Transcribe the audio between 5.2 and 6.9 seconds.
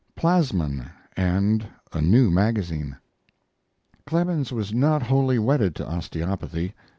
wedded to osteopathy.